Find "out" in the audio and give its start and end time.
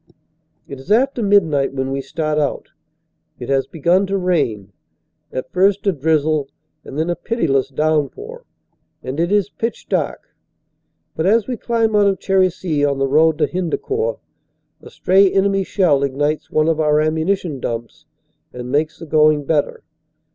2.39-2.69, 11.95-12.07